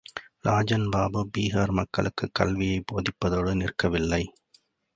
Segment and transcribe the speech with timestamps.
[0.45, 4.23] ராஜன்பாபு பீகார் மக்களுக்கு கல்வியைப் போதிப்பதோடு நிற்கவில்லை.